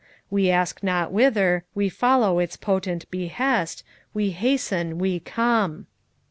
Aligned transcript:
We 0.31 0.49
ask 0.49 0.81
not 0.81 1.11
whither, 1.11 1.63
we 1.75 1.87
follow 1.87 2.39
its 2.39 2.57
potent 2.57 3.05
behest, 3.11 3.83
We 4.15 4.31
hasten, 4.31 4.97
we 4.97 5.19
come.' 5.19 5.85